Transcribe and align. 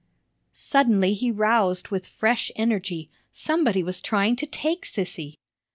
Suddenly 0.53 1.13
he 1.13 1.29
roused 1.29 1.89
with 1.89 2.07
fresh 2.07 2.51
energy. 2.55 3.11
Somebody 3.31 3.83
was 3.83 4.01
trying 4.01 4.35
to 4.37 4.47
take 4.47 4.83
Sissy. 4.83 5.35